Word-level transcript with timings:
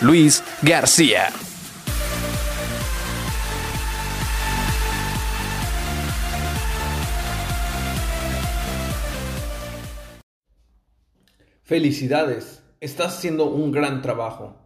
Luis 0.00 0.42
García. 0.62 1.28
Felicidades, 11.62 12.62
estás 12.80 13.16
haciendo 13.16 13.46
un 13.46 13.70
gran 13.70 14.02
trabajo. 14.02 14.56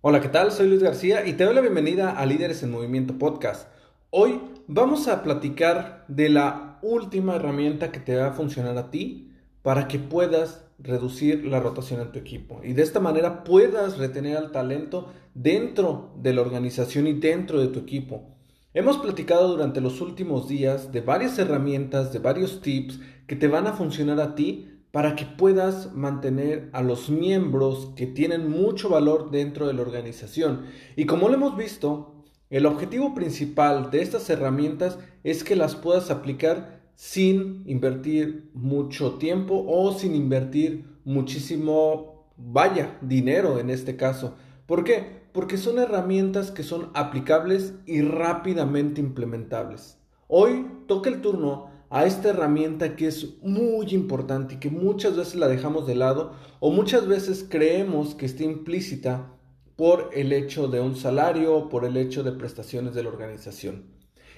Hola, 0.00 0.20
¿qué 0.20 0.28
tal? 0.28 0.52
Soy 0.52 0.68
Luis 0.68 0.82
García 0.82 1.26
y 1.26 1.34
te 1.34 1.44
doy 1.44 1.54
la 1.54 1.60
bienvenida 1.60 2.12
a 2.12 2.24
Líderes 2.24 2.62
en 2.62 2.70
Movimiento 2.70 3.18
Podcast. 3.18 3.68
Hoy 4.10 4.40
vamos 4.68 5.08
a 5.08 5.22
platicar 5.22 6.04
de 6.08 6.30
la 6.30 6.78
última 6.82 7.36
herramienta 7.36 7.90
que 7.90 8.00
te 8.00 8.16
va 8.16 8.28
a 8.28 8.32
funcionar 8.32 8.78
a 8.78 8.90
ti 8.90 9.32
para 9.62 9.88
que 9.88 9.98
puedas 9.98 10.64
reducir 10.82 11.44
la 11.44 11.60
rotación 11.60 12.00
en 12.00 12.12
tu 12.12 12.18
equipo 12.18 12.60
y 12.64 12.72
de 12.72 12.82
esta 12.82 13.00
manera 13.00 13.44
puedas 13.44 13.98
retener 13.98 14.36
al 14.36 14.52
talento 14.52 15.12
dentro 15.34 16.12
de 16.16 16.34
la 16.34 16.42
organización 16.42 17.06
y 17.06 17.12
dentro 17.14 17.60
de 17.60 17.68
tu 17.68 17.80
equipo. 17.80 18.36
Hemos 18.72 18.98
platicado 18.98 19.48
durante 19.48 19.80
los 19.80 20.00
últimos 20.00 20.48
días 20.48 20.92
de 20.92 21.00
varias 21.00 21.38
herramientas, 21.38 22.12
de 22.12 22.20
varios 22.20 22.60
tips 22.60 23.00
que 23.26 23.36
te 23.36 23.48
van 23.48 23.66
a 23.66 23.72
funcionar 23.72 24.20
a 24.20 24.34
ti 24.34 24.70
para 24.92 25.14
que 25.16 25.24
puedas 25.24 25.92
mantener 25.92 26.68
a 26.72 26.82
los 26.82 27.10
miembros 27.10 27.92
que 27.96 28.06
tienen 28.06 28.48
mucho 28.48 28.88
valor 28.88 29.30
dentro 29.30 29.66
de 29.66 29.74
la 29.74 29.82
organización. 29.82 30.66
Y 30.96 31.06
como 31.06 31.28
lo 31.28 31.34
hemos 31.34 31.56
visto, 31.56 32.24
el 32.48 32.66
objetivo 32.66 33.14
principal 33.14 33.90
de 33.90 34.02
estas 34.02 34.28
herramientas 34.30 34.98
es 35.22 35.44
que 35.44 35.54
las 35.54 35.76
puedas 35.76 36.10
aplicar 36.10 36.79
sin 37.00 37.62
invertir 37.64 38.50
mucho 38.52 39.14
tiempo 39.14 39.64
o 39.66 39.90
sin 39.94 40.14
invertir 40.14 40.84
muchísimo, 41.06 42.26
vaya, 42.36 42.98
dinero 43.00 43.58
en 43.58 43.70
este 43.70 43.96
caso. 43.96 44.34
¿Por 44.66 44.84
qué? 44.84 45.22
Porque 45.32 45.56
son 45.56 45.78
herramientas 45.78 46.50
que 46.50 46.62
son 46.62 46.90
aplicables 46.92 47.72
y 47.86 48.02
rápidamente 48.02 49.00
implementables. 49.00 49.96
Hoy 50.28 50.66
toca 50.86 51.08
el 51.08 51.22
turno 51.22 51.70
a 51.88 52.04
esta 52.04 52.28
herramienta 52.28 52.96
que 52.96 53.06
es 53.06 53.38
muy 53.40 53.86
importante 53.94 54.56
y 54.56 54.58
que 54.58 54.68
muchas 54.68 55.16
veces 55.16 55.36
la 55.36 55.48
dejamos 55.48 55.86
de 55.86 55.94
lado 55.94 56.34
o 56.60 56.70
muchas 56.70 57.06
veces 57.06 57.46
creemos 57.48 58.14
que 58.14 58.26
está 58.26 58.44
implícita 58.44 59.32
por 59.74 60.10
el 60.12 60.34
hecho 60.34 60.68
de 60.68 60.80
un 60.80 60.96
salario 60.96 61.56
o 61.56 61.68
por 61.70 61.86
el 61.86 61.96
hecho 61.96 62.22
de 62.22 62.32
prestaciones 62.32 62.92
de 62.92 63.04
la 63.04 63.08
organización. 63.08 63.86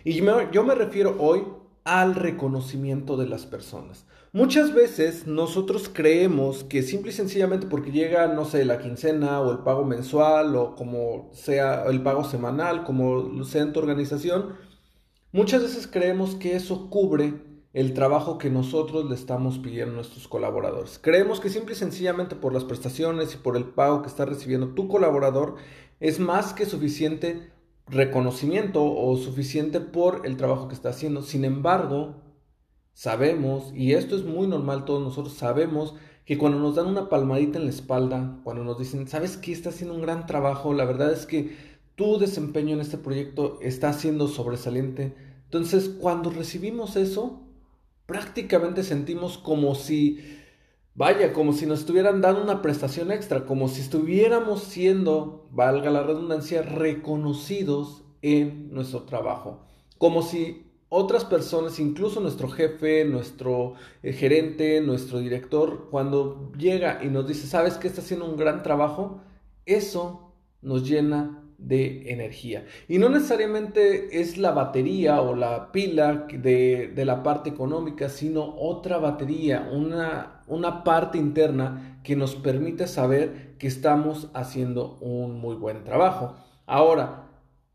Y 0.05 0.13
yo 0.53 0.63
me 0.65 0.77
refiero 0.77 1.17
hoy 1.19 1.43
al 1.85 2.15
reconocimiento 2.15 3.17
de 3.17 3.27
las 3.27 3.47
personas. 3.47 4.07
Muchas 4.33 4.73
veces 4.73 5.27
nosotros 5.27 5.91
creemos 5.93 6.65
que 6.65 6.83
simple 6.83 7.11
y 7.11 7.15
sencillamente 7.15 7.67
porque 7.67 7.93
llega, 7.93 8.29
no 8.29 8.45
sé, 8.45 8.65
la 8.65 8.79
quincena 8.79 9.41
o 9.41 9.53
el 9.53 9.59
pago 9.59 9.85
mensual 9.85 10.57
o 10.57 10.75
como 10.75 11.31
sea 11.33 11.85
el 11.85 12.03
pago 12.03 12.25
semanal, 12.25 12.85
como 12.85 13.45
sea 13.45 13.63
en 13.63 13.73
tu 13.73 13.81
organización, 13.81 14.55
Muchas 15.35 15.63
veces 15.63 15.87
creemos 15.87 16.35
que 16.35 16.57
eso 16.57 16.91
cubre 16.91 17.33
el 17.73 17.95
trabajo 17.95 18.37
que 18.37 18.51
nosotros 18.51 19.09
le 19.09 19.15
estamos 19.15 19.59
pidiendo 19.59 19.93
a 19.93 19.97
nuestros 19.97 20.29
colaboradores. 20.29 20.99
Creemos 20.99 21.41
que 21.41 21.49
simple 21.49 21.73
y 21.73 21.79
sencillamente 21.79 22.37
por 22.37 22.53
las 22.53 22.65
prestaciones 22.65 23.33
y 23.33 23.39
por 23.39 23.57
el 23.57 23.65
pago 23.65 24.03
que 24.03 24.09
está 24.09 24.27
recibiendo 24.27 24.75
tu 24.75 24.89
colaborador 24.89 25.55
es 26.01 26.21
más 26.21 26.53
que 26.53 26.67
suficiente 26.67 27.51
reconocimiento 27.89 28.85
o 28.85 29.17
suficiente 29.17 29.81
por 29.81 30.27
el 30.27 30.37
trabajo 30.37 30.69
que 30.69 30.75
está 30.75 30.91
haciendo. 30.91 31.23
Sin 31.23 31.45
embargo, 31.45 32.17
sabemos, 32.95 33.73
y 33.75 33.93
esto 33.93 34.17
es 34.17 34.25
muy 34.25 34.47
normal, 34.47 34.85
todos 34.85 35.03
nosotros 35.03 35.35
sabemos 35.35 35.95
que 36.25 36.39
cuando 36.39 36.59
nos 36.59 36.77
dan 36.77 36.87
una 36.87 37.09
palmadita 37.09 37.59
en 37.59 37.65
la 37.65 37.71
espalda, 37.71 38.39
cuando 38.45 38.65
nos 38.65 38.79
dicen, 38.79 39.09
sabes 39.09 39.37
que 39.37 39.53
está 39.53 39.71
haciendo 39.71 39.95
un 39.95 40.03
gran 40.03 40.27
trabajo, 40.27 40.73
la 40.73 40.85
verdad 40.85 41.13
es 41.13 41.27
que 41.27 41.57
tu 41.97 42.19
desempeño 42.19 42.75
en 42.75 42.81
este 42.81 42.99
proyecto 42.99 43.59
está 43.61 43.93
siendo 43.93 44.29
sobresaliente. 44.29 45.15
Entonces, 45.45 45.89
cuando 45.89 46.31
recibimos 46.31 46.97
eso, 46.97 47.43
prácticamente 48.07 48.83
sentimos 48.85 49.37
como 49.37 49.75
si, 49.75 50.19
vaya, 50.95 51.33
como 51.33 51.53
si 51.53 51.67
nos 51.67 51.81
estuvieran 51.81 52.21
dando 52.21 52.43
una 52.43 52.63
prestación 52.63 53.11
extra, 53.13 53.45
como 53.47 53.69
si 53.69 53.81
estuviéramos 53.81 54.63
siendo, 54.63 55.49
valga 55.51 55.91
la 55.91 56.03
redundancia, 56.03 56.63
reconocidos 56.63 58.05
en 58.23 58.73
nuestro 58.73 59.03
trabajo. 59.03 59.61
Como 59.99 60.23
si 60.23 60.67
otras 60.89 61.25
personas, 61.25 61.79
incluso 61.79 62.21
nuestro 62.21 62.49
jefe, 62.49 63.05
nuestro 63.05 63.75
eh, 64.03 64.13
gerente, 64.13 64.81
nuestro 64.83 65.21
director, 65.21 65.89
cuando 65.91 66.53
llega 66.59 67.03
y 67.03 67.09
nos 67.09 67.27
dice, 67.27 67.47
sabes 67.47 67.79
que 67.79 67.89
está 67.89 68.03
haciendo 68.03 68.27
un 68.27 68.37
gran 68.37 68.63
trabajo, 68.63 69.23
eso 69.65 70.35
nos 70.61 70.87
llena 70.87 71.42
de 71.67 72.13
energía. 72.13 72.67
Y 72.89 72.99
no 72.99 73.09
necesariamente 73.09 74.21
es 74.21 74.39
la 74.39 74.51
batería 74.51 75.21
o 75.21 75.35
la 75.35 75.73
pila 75.73 76.27
de, 76.33 76.93
la 76.97 77.23
parte 77.23 77.51
económica, 77.51 78.09
sino 78.09 78.55
otra 78.59 78.99
batería, 78.99 79.69
una, 79.73 80.43
una 80.47 80.85
parte 80.85 81.19
interna 81.19 82.01
que 82.03 82.17
nos 82.17 82.35
permite 82.35 82.87
saber 82.87 83.57
que 83.59 83.67
estamos 83.67 84.31
haciendo 84.35 84.99
un 85.01 85.41
muy 85.41 85.55
buen 85.55 85.85
trabajo. 85.85 86.35
Ahora, 86.67 87.29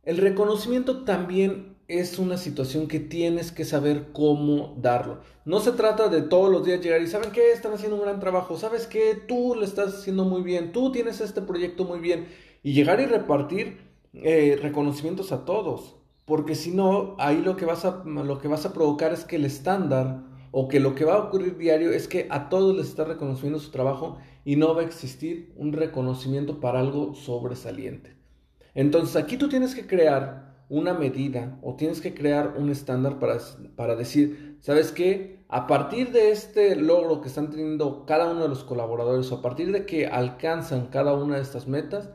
el 0.04 0.18
reconocimiento 0.18 1.04
también 1.04 1.78
es 1.88 2.20
una 2.20 2.38
situación 2.38 2.88
que 2.88 3.00
tienes 3.00 3.52
que 3.52 3.64
saber 3.64 4.08
cómo 4.12 4.76
darlo. 4.82 5.20
No 5.46 5.62
se 5.62 5.72
trata 5.72 6.10
de 6.10 6.22
todos 6.22 6.52
los 6.52 6.66
días 6.66 6.82
llegar 6.82 7.02
y 7.02 7.08
saben 7.08 7.32
que 7.32 7.52
están 7.52 7.74
haciendo 7.74 7.96
un 7.96 8.02
gran 8.02 8.20
trabajo, 8.20 8.58
sabes 8.58 8.88
que 8.88 9.16
tú 9.16 9.56
lo 9.56 9.64
estás 9.64 10.00
haciendo 10.00 10.26
muy 10.26 10.42
bien, 10.42 10.74
tú 10.74 10.92
tienes 10.92 11.22
este 11.22 11.42
proyecto 11.42 11.86
muy 11.86 12.00
bien 12.00 12.28
y 12.68 12.74
llegar 12.74 13.00
y 13.00 13.06
repartir 13.06 13.78
eh, 14.14 14.60
reconocimientos 14.62 15.32
a 15.32 15.46
todos. 15.46 15.96
Porque 16.26 16.54
si 16.54 16.72
no, 16.72 17.16
ahí 17.18 17.42
lo 17.42 17.56
que, 17.56 17.64
vas 17.64 17.86
a, 17.86 18.04
lo 18.04 18.40
que 18.40 18.50
vas 18.50 18.66
a 18.66 18.74
provocar 18.74 19.14
es 19.14 19.24
que 19.24 19.38
el 19.38 19.46
estándar 19.46 20.26
o 20.52 20.68
que 20.68 20.82
lo 20.82 20.94
que 20.94 21.06
va 21.06 21.14
a 21.14 21.20
ocurrir 21.20 21.58
diario 21.58 21.92
es 21.92 22.10
que 22.10 22.28
a 22.30 22.50
todos 22.50 22.76
les 22.76 22.88
está 22.88 23.06
reconociendo 23.06 23.58
su 23.60 23.72
trabajo 23.72 24.18
y 24.44 24.58
no 24.58 24.76
va 24.76 24.82
a 24.82 24.84
existir 24.84 25.54
un 25.56 25.72
reconocimiento 25.72 26.60
para 26.60 26.82
algo 26.82 27.16
sobresaliente. 27.16 28.18
Entonces 28.76 29.16
aquí 29.16 29.38
tú 29.38 29.48
tienes 29.48 29.74
que 29.74 29.88
crear 29.88 30.58
una 30.68 30.94
medida 30.94 31.58
o 31.62 31.78
tienes 31.78 32.02
que 32.02 32.14
crear 32.14 32.56
un 32.58 32.70
estándar 32.70 33.18
para, 33.18 33.38
para 33.78 33.96
decir, 33.96 34.58
¿sabes 34.60 34.92
qué? 34.92 35.46
A 35.48 35.68
partir 35.68 36.12
de 36.12 36.32
este 36.32 36.76
logro 36.76 37.22
que 37.22 37.30
están 37.30 37.50
teniendo 37.50 38.06
cada 38.06 38.30
uno 38.30 38.42
de 38.42 38.50
los 38.50 38.66
colaboradores 38.66 39.32
o 39.32 39.36
a 39.36 39.42
partir 39.42 39.72
de 39.72 39.86
que 39.86 40.08
alcanzan 40.08 40.88
cada 40.88 41.14
una 41.14 41.38
de 41.38 41.44
estas 41.44 41.70
metas, 41.70 42.10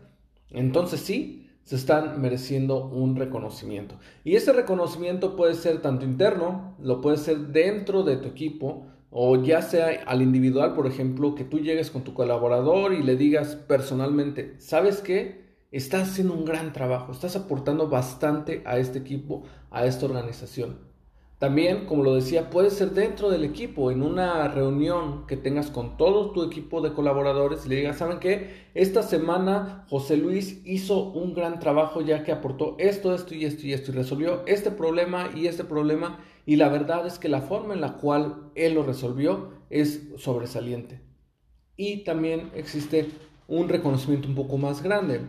entonces 0.52 1.00
sí, 1.00 1.50
se 1.64 1.76
están 1.76 2.20
mereciendo 2.20 2.86
un 2.86 3.16
reconocimiento. 3.16 3.96
Y 4.24 4.36
ese 4.36 4.52
reconocimiento 4.52 5.36
puede 5.36 5.54
ser 5.54 5.80
tanto 5.80 6.04
interno, 6.04 6.76
lo 6.80 7.00
puede 7.00 7.16
ser 7.16 7.38
dentro 7.48 8.02
de 8.02 8.16
tu 8.16 8.28
equipo, 8.28 8.86
o 9.10 9.42
ya 9.42 9.62
sea 9.62 10.02
al 10.06 10.22
individual, 10.22 10.74
por 10.74 10.86
ejemplo, 10.86 11.34
que 11.34 11.44
tú 11.44 11.58
llegues 11.60 11.90
con 11.90 12.02
tu 12.02 12.14
colaborador 12.14 12.94
y 12.94 13.02
le 13.02 13.16
digas 13.16 13.56
personalmente, 13.56 14.54
¿sabes 14.58 15.00
qué? 15.00 15.42
Estás 15.70 16.10
haciendo 16.10 16.34
un 16.34 16.44
gran 16.44 16.72
trabajo, 16.72 17.12
estás 17.12 17.36
aportando 17.36 17.88
bastante 17.88 18.62
a 18.64 18.78
este 18.78 18.98
equipo, 18.98 19.44
a 19.70 19.86
esta 19.86 20.06
organización. 20.06 20.91
También, 21.42 21.86
como 21.86 22.04
lo 22.04 22.14
decía, 22.14 22.50
puede 22.50 22.70
ser 22.70 22.92
dentro 22.92 23.28
del 23.28 23.42
equipo, 23.42 23.90
en 23.90 24.04
una 24.04 24.46
reunión 24.46 25.26
que 25.26 25.36
tengas 25.36 25.72
con 25.72 25.96
todo 25.96 26.30
tu 26.30 26.44
equipo 26.44 26.80
de 26.80 26.92
colaboradores 26.92 27.66
y 27.66 27.68
le 27.68 27.74
digas, 27.74 27.98
¿saben 27.98 28.20
qué? 28.20 28.68
Esta 28.74 29.02
semana 29.02 29.84
José 29.90 30.16
Luis 30.16 30.62
hizo 30.64 31.10
un 31.10 31.34
gran 31.34 31.58
trabajo 31.58 32.00
ya 32.00 32.22
que 32.22 32.30
aportó 32.30 32.76
esto, 32.78 33.12
esto 33.12 33.34
y 33.34 33.44
esto 33.44 33.66
y 33.66 33.72
esto 33.72 33.90
y 33.90 33.94
resolvió 33.94 34.46
este 34.46 34.70
problema 34.70 35.30
y 35.34 35.48
este 35.48 35.64
problema 35.64 36.20
y 36.46 36.54
la 36.54 36.68
verdad 36.68 37.08
es 37.08 37.18
que 37.18 37.28
la 37.28 37.40
forma 37.40 37.74
en 37.74 37.80
la 37.80 37.94
cual 37.94 38.52
él 38.54 38.74
lo 38.74 38.84
resolvió 38.84 39.50
es 39.68 40.10
sobresaliente. 40.18 41.00
Y 41.76 42.04
también 42.04 42.52
existe 42.54 43.10
un 43.48 43.68
reconocimiento 43.68 44.28
un 44.28 44.36
poco 44.36 44.58
más 44.58 44.80
grande, 44.80 45.22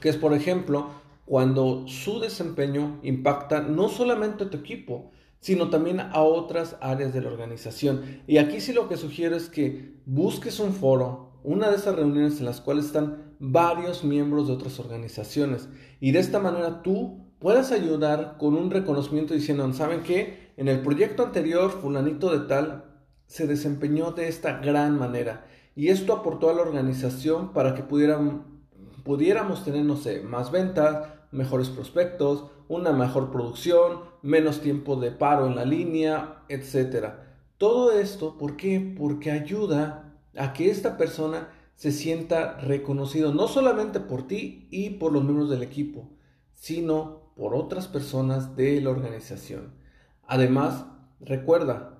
que 0.00 0.08
es 0.08 0.16
por 0.16 0.32
ejemplo 0.32 0.86
cuando 1.26 1.86
su 1.88 2.20
desempeño 2.20 3.00
impacta 3.02 3.60
no 3.60 3.90
solamente 3.90 4.44
a 4.44 4.50
tu 4.50 4.56
equipo, 4.56 5.12
sino 5.42 5.70
también 5.70 5.98
a 5.98 6.22
otras 6.22 6.76
áreas 6.80 7.12
de 7.12 7.20
la 7.20 7.28
organización. 7.28 8.22
Y 8.28 8.38
aquí 8.38 8.60
sí 8.60 8.72
lo 8.72 8.88
que 8.88 8.96
sugiero 8.96 9.34
es 9.34 9.48
que 9.48 9.96
busques 10.06 10.60
un 10.60 10.72
foro, 10.72 11.40
una 11.42 11.68
de 11.68 11.76
esas 11.76 11.96
reuniones 11.96 12.38
en 12.38 12.46
las 12.46 12.60
cuales 12.60 12.86
están 12.86 13.34
varios 13.40 14.04
miembros 14.04 14.46
de 14.46 14.54
otras 14.54 14.78
organizaciones. 14.78 15.68
Y 15.98 16.12
de 16.12 16.20
esta 16.20 16.38
manera 16.38 16.82
tú 16.82 17.26
puedes 17.40 17.72
ayudar 17.72 18.36
con 18.38 18.54
un 18.54 18.70
reconocimiento 18.70 19.34
diciendo, 19.34 19.70
¿saben 19.72 20.04
qué? 20.04 20.52
En 20.56 20.68
el 20.68 20.80
proyecto 20.80 21.24
anterior, 21.24 21.72
fulanito 21.72 22.30
de 22.30 22.46
tal 22.46 22.84
se 23.26 23.48
desempeñó 23.48 24.12
de 24.12 24.28
esta 24.28 24.58
gran 24.58 24.96
manera. 24.96 25.44
Y 25.74 25.88
esto 25.88 26.12
aportó 26.12 26.50
a 26.50 26.54
la 26.54 26.62
organización 26.62 27.52
para 27.52 27.74
que 27.74 27.82
pudieran, 27.82 28.44
pudiéramos 29.02 29.64
tener, 29.64 29.84
no 29.84 29.96
sé, 29.96 30.20
más 30.20 30.52
ventas, 30.52 31.08
mejores 31.32 31.68
prospectos, 31.68 32.46
una 32.68 32.92
mejor 32.92 33.30
producción, 33.30 34.00
menos 34.22 34.60
tiempo 34.60 34.96
de 34.96 35.10
paro 35.10 35.46
en 35.46 35.56
la 35.56 35.64
línea, 35.64 36.44
etc. 36.48 37.14
Todo 37.58 37.92
esto, 37.92 38.38
¿por 38.38 38.56
qué? 38.56 38.94
Porque 38.96 39.30
ayuda 39.30 40.14
a 40.36 40.52
que 40.52 40.70
esta 40.70 40.96
persona 40.96 41.48
se 41.74 41.90
sienta 41.90 42.58
reconocido 42.60 43.34
no 43.34 43.48
solamente 43.48 43.98
por 43.98 44.26
ti 44.26 44.68
y 44.70 44.90
por 44.90 45.12
los 45.12 45.24
miembros 45.24 45.50
del 45.50 45.62
equipo, 45.62 46.08
sino 46.54 47.32
por 47.36 47.54
otras 47.54 47.88
personas 47.88 48.56
de 48.56 48.80
la 48.80 48.90
organización. 48.90 49.72
Además, 50.26 50.84
recuerda, 51.20 51.98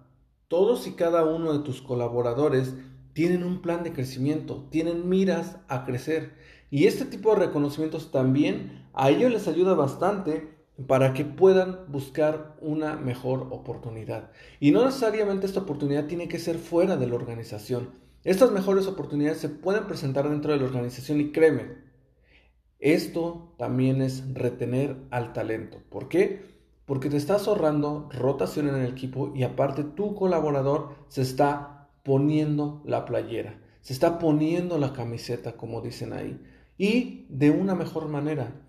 todos 0.49 0.87
y 0.87 0.93
cada 0.93 1.25
uno 1.25 1.53
de 1.53 1.65
tus 1.65 1.83
colaboradores 1.83 2.75
tienen 3.13 3.43
un 3.43 3.61
plan 3.61 3.83
de 3.83 3.93
crecimiento, 3.93 4.67
tienen 4.71 5.09
miras 5.09 5.57
a 5.69 5.85
crecer. 5.85 6.35
Y 6.73 6.87
este 6.87 7.05
tipo 7.05 7.35
de 7.35 7.41
reconocimientos 7.45 8.11
también 8.11 8.87
a 8.95 9.11
ellos 9.11 9.31
les 9.31 9.47
ayuda 9.47 9.75
bastante 9.75 10.55
para 10.87 11.13
que 11.13 11.27
puedan 11.27 11.81
buscar 11.89 12.57
una 12.63 12.97
mejor 12.97 13.49
oportunidad. 13.51 14.31
Y 14.59 14.71
no 14.71 14.83
necesariamente 14.83 15.45
esta 15.45 15.61
oportunidad 15.61 16.07
tiene 16.07 16.29
que 16.29 16.39
ser 16.39 16.57
fuera 16.57 16.97
de 16.97 17.07
la 17.07 17.15
organización. 17.15 17.91
Estas 18.25 18.53
mejores 18.53 18.87
oportunidades 18.87 19.37
se 19.37 19.51
pueden 19.51 19.87
presentar 19.87 20.31
dentro 20.31 20.51
de 20.51 20.61
la 20.61 20.65
organización 20.65 21.21
y 21.21 21.31
créeme, 21.31 21.77
esto 22.79 23.53
también 23.59 24.01
es 24.01 24.33
retener 24.33 24.97
al 25.11 25.35
talento. 25.35 25.83
¿Por 25.91 26.09
qué? 26.09 26.41
Porque 26.87 27.11
te 27.11 27.19
estás 27.19 27.49
ahorrando 27.49 28.09
rotación 28.13 28.71
en 28.71 28.77
el 28.77 28.91
equipo 28.91 29.31
y 29.35 29.43
aparte 29.43 29.85
tu 29.85 30.15
colaborador 30.15 30.95
se 31.09 31.21
está 31.21 31.91
poniendo 32.03 32.81
la 32.87 33.05
playera, 33.05 33.61
se 33.83 33.93
está 33.93 34.19
poniendo 34.19 34.79
la 34.79 34.95
camiseta, 34.95 35.53
como 35.53 35.83
dicen 35.83 36.15
ahí, 36.15 36.41
y 36.83 37.27
de 37.29 37.53
una 37.53 37.77
mejor 37.77 38.09
manera, 38.09 38.61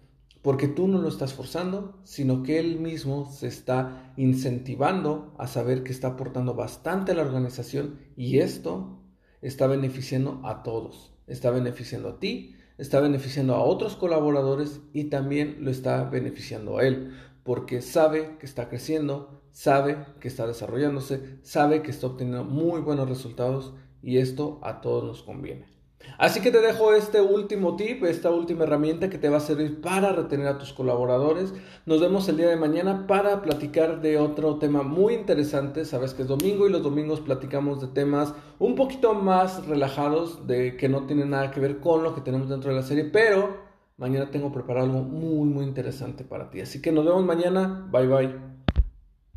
porque 0.44 0.68
tú 0.68 0.88
no 0.88 1.02
lo 1.02 1.08
estás 1.08 1.34
forzando, 1.34 2.00
sino 2.04 2.44
que 2.44 2.60
él 2.60 2.80
mismo 2.80 3.26
se 3.32 3.48
está 3.48 4.14
incentivando 4.18 5.34
a 5.40 5.48
saber 5.48 5.82
que 5.82 5.92
está 5.92 6.10
aportando 6.10 6.54
bastante 6.54 7.12
a 7.12 7.16
la 7.16 7.24
organización 7.24 7.98
y 8.16 8.38
esto 8.38 9.00
está 9.42 9.66
beneficiando 9.66 10.42
a 10.44 10.62
todos. 10.62 11.16
Está 11.26 11.50
beneficiando 11.50 12.08
a 12.10 12.20
ti, 12.20 12.56
está 12.78 13.00
beneficiando 13.00 13.56
a 13.56 13.64
otros 13.64 13.96
colaboradores 13.96 14.80
y 14.94 15.06
también 15.06 15.58
lo 15.62 15.72
está 15.72 16.04
beneficiando 16.04 16.78
a 16.78 16.86
él, 16.86 17.16
porque 17.44 17.82
sabe 17.82 18.38
que 18.38 18.46
está 18.46 18.70
creciendo, 18.70 19.42
sabe 19.50 20.06
que 20.20 20.28
está 20.28 20.46
desarrollándose, 20.46 21.40
sabe 21.42 21.82
que 21.82 21.90
está 21.90 22.06
obteniendo 22.06 22.44
muy 22.44 22.80
buenos 22.82 23.10
resultados 23.10 23.74
y 24.04 24.20
esto 24.20 24.60
a 24.62 24.82
todos 24.82 25.04
nos 25.04 25.24
conviene. 25.24 25.74
Así 26.18 26.42
que 26.42 26.52
te 26.52 26.62
dejo 26.62 26.94
este 26.94 27.22
último 27.22 27.76
tip, 27.76 28.04
esta 28.04 28.30
última 28.30 28.64
herramienta 28.64 29.10
que 29.10 29.18
te 29.18 29.30
va 29.30 29.38
a 29.38 29.42
servir 29.42 29.82
para 29.82 30.12
retener 30.12 30.48
a 30.48 30.58
tus 30.58 30.74
colaboradores. 30.74 31.54
Nos 31.86 32.02
vemos 32.02 32.30
el 32.30 32.38
día 32.38 32.50
de 32.50 32.56
mañana 32.56 33.08
para 33.08 33.42
platicar 33.42 34.02
de 34.02 34.18
otro 34.18 34.58
tema 34.58 34.84
muy 34.84 35.16
interesante. 35.16 35.86
Sabes 35.86 36.14
que 36.14 36.22
es 36.22 36.28
domingo 36.28 36.68
y 36.68 36.72
los 36.72 36.84
domingos 36.84 37.20
platicamos 37.20 37.82
de 37.82 37.88
temas 37.88 38.34
un 38.60 38.76
poquito 38.76 39.14
más 39.14 39.66
relajados, 39.68 40.48
de 40.48 40.78
que 40.78 40.90
no 40.90 41.06
tienen 41.06 41.32
nada 41.32 41.52
que 41.52 41.60
ver 41.60 41.80
con 41.80 42.04
lo 42.04 42.16
que 42.16 42.22
tenemos 42.22 42.50
dentro 42.50 42.70
de 42.70 42.78
la 42.78 42.84
serie, 42.84 43.06
pero 43.06 43.58
mañana 43.98 44.30
tengo 44.32 44.52
preparado 44.52 44.86
algo 44.86 45.02
muy 45.02 45.50
muy 45.50 45.66
interesante 45.66 46.24
para 46.24 46.50
ti. 46.50 46.62
Así 46.62 46.82
que 46.82 46.92
nos 46.92 47.06
vemos 47.06 47.26
mañana. 47.26 47.88
Bye 47.92 48.08
bye. 48.08 48.43